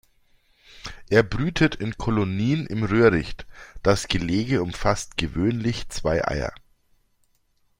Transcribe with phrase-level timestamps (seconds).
[1.11, 3.45] Er brütet in Kolonien im Röhricht,
[3.83, 6.55] das Gelege umfasst gewöhnlich zwei Eier.